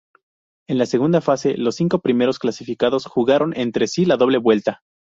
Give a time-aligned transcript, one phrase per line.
[0.67, 4.81] En la segunda fase los cinco primeros clasificados jugaron entre sí la doble vuelta.